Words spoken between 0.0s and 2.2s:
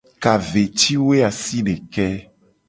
Ka ve ci woe asideke.